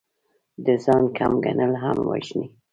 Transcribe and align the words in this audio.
د 0.65 0.67
ځان 0.83 1.03
کم 1.17 1.33
ګڼل 1.43 1.73
همت 1.81 2.03
وژني. 2.07 2.45